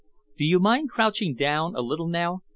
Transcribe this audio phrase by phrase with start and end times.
[0.35, 2.41] Do you mind crouching down a little now?